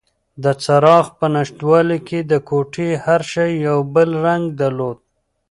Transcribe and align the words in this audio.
د 0.43 0.45
څراغ 0.63 1.05
په 1.19 1.25
نشتوالي 1.35 1.99
کې 2.07 2.19
د 2.31 2.33
کوټې 2.49 2.89
هر 3.05 3.21
شی 3.31 3.49
یو 3.67 3.77
بل 3.93 4.09
رنګ 4.25 4.43
درلود. 4.61 4.97